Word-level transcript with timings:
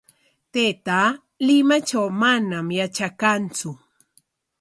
Taytaa 0.53 1.07
Limatraw 1.47 2.07
manam 2.21 2.67
yatrakantsu. 2.77 3.69